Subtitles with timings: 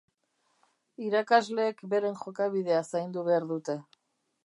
[1.09, 3.79] Irakasleek beren jokabidea zaindu behar dute.